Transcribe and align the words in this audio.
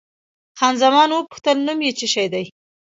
خان 0.57 0.73
زمان 0.83 1.09
وپوښتل، 1.11 1.57
نوم 1.67 1.79
یې 1.85 1.91
څه 1.99 2.05
شی 2.13 2.27
دی؟ 2.33 2.45